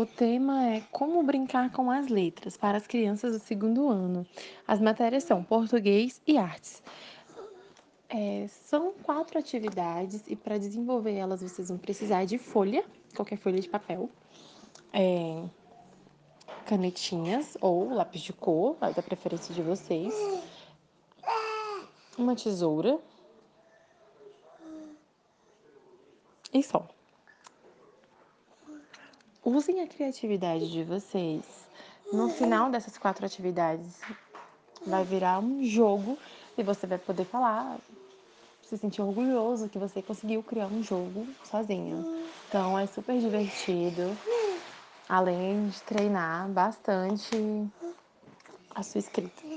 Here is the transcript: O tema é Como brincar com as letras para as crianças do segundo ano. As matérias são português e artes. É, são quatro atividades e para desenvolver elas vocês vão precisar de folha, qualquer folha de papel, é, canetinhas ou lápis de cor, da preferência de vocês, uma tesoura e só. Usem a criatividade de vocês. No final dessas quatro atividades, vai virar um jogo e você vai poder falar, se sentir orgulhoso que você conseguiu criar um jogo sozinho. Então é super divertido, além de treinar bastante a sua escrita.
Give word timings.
O 0.00 0.06
tema 0.06 0.64
é 0.64 0.80
Como 0.90 1.22
brincar 1.22 1.70
com 1.72 1.90
as 1.90 2.08
letras 2.08 2.56
para 2.56 2.78
as 2.78 2.86
crianças 2.86 3.34
do 3.34 3.38
segundo 3.38 3.86
ano. 3.90 4.26
As 4.66 4.80
matérias 4.80 5.24
são 5.24 5.44
português 5.44 6.22
e 6.26 6.38
artes. 6.38 6.82
É, 8.08 8.46
são 8.48 8.94
quatro 9.02 9.38
atividades 9.38 10.24
e 10.26 10.34
para 10.34 10.56
desenvolver 10.56 11.12
elas 11.12 11.42
vocês 11.42 11.68
vão 11.68 11.76
precisar 11.76 12.24
de 12.24 12.38
folha, 12.38 12.82
qualquer 13.14 13.36
folha 13.36 13.60
de 13.60 13.68
papel, 13.68 14.08
é, 14.90 15.44
canetinhas 16.64 17.58
ou 17.60 17.92
lápis 17.92 18.22
de 18.22 18.32
cor, 18.32 18.78
da 18.78 19.02
preferência 19.02 19.54
de 19.54 19.60
vocês, 19.60 20.14
uma 22.16 22.34
tesoura 22.34 22.98
e 26.54 26.62
só. 26.62 26.88
Usem 29.52 29.80
a 29.80 29.86
criatividade 29.88 30.70
de 30.70 30.84
vocês. 30.84 31.42
No 32.12 32.28
final 32.28 32.70
dessas 32.70 32.96
quatro 32.96 33.26
atividades, 33.26 34.00
vai 34.86 35.04
virar 35.04 35.40
um 35.40 35.64
jogo 35.64 36.16
e 36.56 36.62
você 36.62 36.86
vai 36.86 36.98
poder 36.98 37.24
falar, 37.24 37.80
se 38.62 38.78
sentir 38.78 39.02
orgulhoso 39.02 39.68
que 39.68 39.76
você 39.76 40.00
conseguiu 40.00 40.40
criar 40.44 40.68
um 40.68 40.80
jogo 40.84 41.26
sozinho. 41.42 42.06
Então 42.48 42.78
é 42.78 42.86
super 42.86 43.18
divertido, 43.18 44.16
além 45.08 45.66
de 45.66 45.82
treinar 45.82 46.48
bastante 46.50 47.36
a 48.72 48.84
sua 48.84 49.00
escrita. 49.00 49.49